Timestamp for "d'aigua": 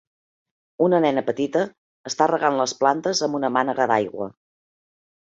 3.93-4.29